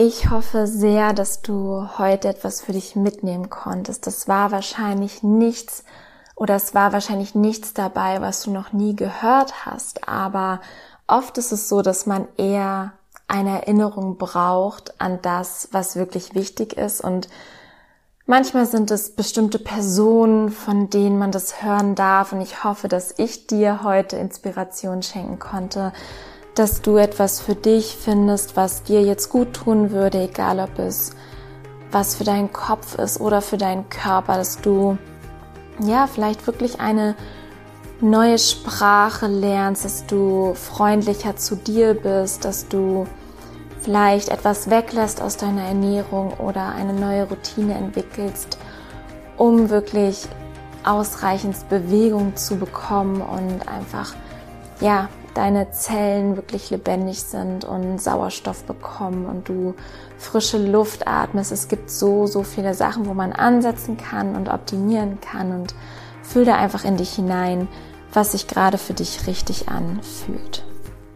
Ich 0.00 0.30
hoffe 0.30 0.68
sehr, 0.68 1.12
dass 1.12 1.42
du 1.42 1.88
heute 1.98 2.28
etwas 2.28 2.60
für 2.60 2.70
dich 2.70 2.94
mitnehmen 2.94 3.50
konntest. 3.50 4.06
Das 4.06 4.28
war 4.28 4.52
wahrscheinlich 4.52 5.24
nichts 5.24 5.82
oder 6.36 6.54
es 6.54 6.72
war 6.72 6.92
wahrscheinlich 6.92 7.34
nichts 7.34 7.74
dabei, 7.74 8.20
was 8.20 8.42
du 8.42 8.52
noch 8.52 8.72
nie 8.72 8.94
gehört 8.94 9.66
hast. 9.66 10.06
Aber 10.08 10.60
oft 11.08 11.36
ist 11.36 11.50
es 11.50 11.68
so, 11.68 11.82
dass 11.82 12.06
man 12.06 12.28
eher 12.36 12.92
eine 13.26 13.62
Erinnerung 13.62 14.18
braucht 14.18 15.00
an 15.00 15.18
das, 15.20 15.70
was 15.72 15.96
wirklich 15.96 16.36
wichtig 16.36 16.74
ist. 16.74 17.00
Und 17.00 17.28
manchmal 18.24 18.66
sind 18.66 18.92
es 18.92 19.16
bestimmte 19.16 19.58
Personen, 19.58 20.50
von 20.50 20.90
denen 20.90 21.18
man 21.18 21.32
das 21.32 21.60
hören 21.60 21.96
darf. 21.96 22.32
Und 22.32 22.40
ich 22.40 22.62
hoffe, 22.62 22.86
dass 22.86 23.18
ich 23.18 23.48
dir 23.48 23.82
heute 23.82 24.14
Inspiration 24.16 25.02
schenken 25.02 25.40
konnte, 25.40 25.92
dass 26.58 26.82
du 26.82 26.96
etwas 26.96 27.40
für 27.40 27.54
dich 27.54 27.96
findest, 27.96 28.56
was 28.56 28.82
dir 28.82 29.02
jetzt 29.02 29.30
gut 29.30 29.54
tun 29.54 29.90
würde, 29.90 30.22
egal 30.22 30.58
ob 30.58 30.78
es 30.78 31.12
was 31.92 32.16
für 32.16 32.24
deinen 32.24 32.52
Kopf 32.52 32.98
ist 32.98 33.20
oder 33.20 33.40
für 33.40 33.56
deinen 33.56 33.88
Körper, 33.88 34.36
dass 34.36 34.60
du 34.60 34.98
ja 35.80 36.06
vielleicht 36.06 36.46
wirklich 36.46 36.80
eine 36.80 37.14
neue 38.00 38.38
Sprache 38.38 39.26
lernst, 39.26 39.84
dass 39.84 40.06
du 40.06 40.54
freundlicher 40.54 41.36
zu 41.36 41.56
dir 41.56 41.94
bist, 41.94 42.44
dass 42.44 42.68
du 42.68 43.06
vielleicht 43.80 44.28
etwas 44.28 44.68
weglässt 44.68 45.22
aus 45.22 45.36
deiner 45.36 45.62
Ernährung 45.62 46.34
oder 46.34 46.74
eine 46.74 46.92
neue 46.92 47.28
Routine 47.28 47.74
entwickelst, 47.74 48.58
um 49.36 49.70
wirklich 49.70 50.26
ausreichend 50.84 51.68
Bewegung 51.68 52.36
zu 52.36 52.56
bekommen 52.56 53.20
und 53.20 53.68
einfach 53.68 54.14
ja 54.80 55.08
deine 55.38 55.70
Zellen 55.70 56.34
wirklich 56.34 56.68
lebendig 56.70 57.22
sind 57.22 57.64
und 57.64 58.02
Sauerstoff 58.02 58.64
bekommen 58.64 59.26
und 59.26 59.48
du 59.48 59.74
frische 60.18 60.58
Luft 60.58 61.06
atmest. 61.06 61.52
Es 61.52 61.68
gibt 61.68 61.90
so, 61.90 62.26
so 62.26 62.42
viele 62.42 62.74
Sachen, 62.74 63.06
wo 63.06 63.14
man 63.14 63.32
ansetzen 63.32 63.96
kann 63.96 64.34
und 64.34 64.48
optimieren 64.48 65.20
kann 65.20 65.52
und 65.52 65.76
fühl 66.24 66.44
da 66.44 66.56
einfach 66.56 66.84
in 66.84 66.96
dich 66.96 67.10
hinein, 67.14 67.68
was 68.12 68.32
sich 68.32 68.48
gerade 68.48 68.78
für 68.78 68.94
dich 68.94 69.28
richtig 69.28 69.68
anfühlt. 69.68 70.64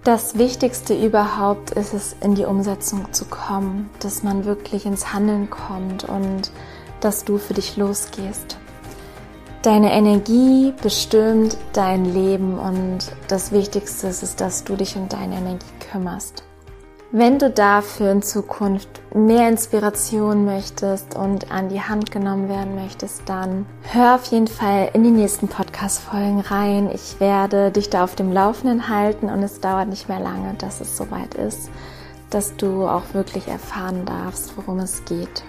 Das 0.04 0.38
Wichtigste 0.38 0.94
überhaupt 0.94 1.72
ist 1.72 1.92
es, 1.92 2.14
in 2.20 2.36
die 2.36 2.44
Umsetzung 2.44 3.12
zu 3.12 3.24
kommen, 3.24 3.90
dass 3.98 4.22
man 4.22 4.44
wirklich 4.44 4.86
ins 4.86 5.12
Handeln 5.12 5.50
kommt 5.50 6.04
und 6.04 6.52
dass 7.00 7.24
du 7.24 7.38
für 7.38 7.54
dich 7.54 7.76
losgehst. 7.76 8.56
Deine 9.62 9.92
Energie 9.92 10.74
bestimmt 10.82 11.56
dein 11.72 12.04
Leben 12.04 12.58
und 12.58 12.98
das 13.28 13.52
Wichtigste 13.52 14.08
ist, 14.08 14.40
dass 14.40 14.64
du 14.64 14.74
dich 14.74 14.96
um 14.96 15.08
deine 15.08 15.36
Energie 15.36 15.64
kümmerst. 15.92 16.42
Wenn 17.12 17.38
du 17.38 17.48
dafür 17.48 18.10
in 18.10 18.22
Zukunft 18.22 18.88
mehr 19.14 19.48
Inspiration 19.48 20.44
möchtest 20.44 21.14
und 21.14 21.52
an 21.52 21.68
die 21.68 21.80
Hand 21.80 22.10
genommen 22.10 22.48
werden 22.48 22.74
möchtest, 22.74 23.22
dann 23.26 23.66
hör 23.82 24.16
auf 24.16 24.24
jeden 24.32 24.48
Fall 24.48 24.90
in 24.94 25.04
die 25.04 25.10
nächsten 25.10 25.46
Podcast-Folgen 25.46 26.40
rein. 26.40 26.90
Ich 26.92 27.20
werde 27.20 27.70
dich 27.70 27.88
da 27.88 28.02
auf 28.02 28.16
dem 28.16 28.32
Laufenden 28.32 28.88
halten 28.88 29.30
und 29.30 29.44
es 29.44 29.60
dauert 29.60 29.86
nicht 29.86 30.08
mehr 30.08 30.18
lange, 30.20 30.54
dass 30.54 30.80
es 30.80 30.96
soweit 30.96 31.36
ist, 31.36 31.70
dass 32.30 32.56
du 32.56 32.88
auch 32.88 33.14
wirklich 33.14 33.46
erfahren 33.46 34.06
darfst, 34.06 34.56
worum 34.56 34.80
es 34.80 35.04
geht. 35.04 35.44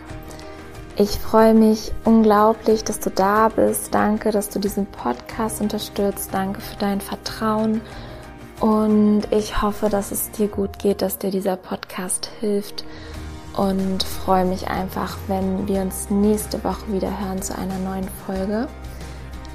Ich 0.96 1.10
freue 1.10 1.56
mich 1.56 1.92
unglaublich, 2.04 2.84
dass 2.84 3.00
du 3.00 3.10
da 3.10 3.50
bist. 3.50 3.96
Danke, 3.96 4.30
dass 4.30 4.50
du 4.50 4.60
diesen 4.60 4.86
Podcast 4.86 5.60
unterstützt. 5.60 6.30
Danke 6.32 6.62
für 6.62 6.76
dein 6.76 7.02
Vertrauen. 7.02 7.82
Und 8.60 9.24
ich 9.32 9.60
hoffe, 9.62 9.90
dass 9.90 10.12
es 10.12 10.30
dir 10.32 10.48
gut 10.48 10.78
geht, 10.78 11.02
dass 11.02 11.18
dir 11.18 11.32
dieser 11.32 11.56
Podcast 11.56 12.30
hilft. 12.40 12.86
Und 13.58 14.04
freue 14.04 14.46
mich 14.46 14.68
einfach, 14.68 15.18
wenn 15.28 15.68
wir 15.68 15.82
uns 15.82 16.12
nächste 16.12 16.64
Woche 16.64 16.92
wieder 16.92 17.20
hören 17.20 17.42
zu 17.42 17.58
einer 17.58 17.80
neuen 17.80 18.08
Folge. 18.28 18.68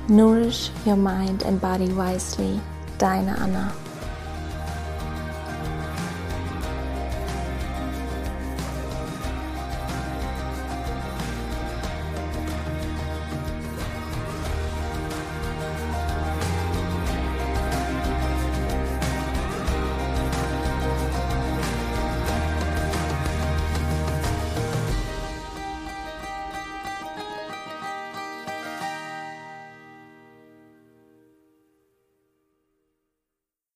Nourish 0.09 0.73
your 0.85 0.97
mind 0.97 1.47
and 1.47 1.61
body 1.61 1.89
wisely. 1.97 2.59
Deine 2.99 3.39
Anna. 3.39 3.73